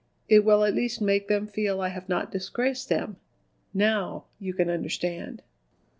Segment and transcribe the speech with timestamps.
[0.27, 3.17] It will at least make them feel I have not disgraced them.
[3.71, 5.43] Now you can understand!"